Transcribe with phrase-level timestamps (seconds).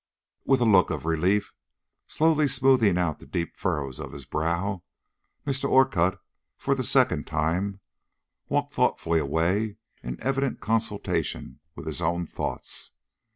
[0.47, 1.53] With a look of relief,
[2.07, 4.81] slowly smoothing out the deep furrows of his brow,
[5.45, 5.69] Mr.
[5.69, 6.17] Orcutt,
[6.57, 7.81] for the second time,
[8.49, 12.93] walked thoughtfully away in evident consultation with his own thoughts.